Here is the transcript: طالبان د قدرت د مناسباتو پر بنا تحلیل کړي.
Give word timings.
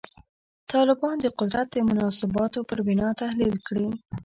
طالبان 0.71 1.15
د 1.21 1.27
قدرت 1.39 1.67
د 1.71 1.77
مناسباتو 1.89 2.59
پر 2.69 2.79
بنا 2.87 3.09
تحلیل 3.21 3.55
کړي. 3.67 3.87